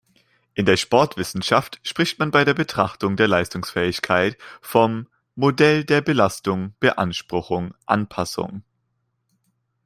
[0.55, 8.63] In der Sportwissenschaft spricht man bei der Betrachtung der Leistungsfähigkeit vom „Modell der Belastung-Beanspruchung-Anpassung“.